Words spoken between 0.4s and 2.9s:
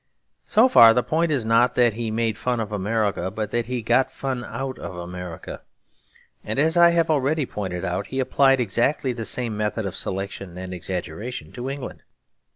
So far the point is not that he made fun of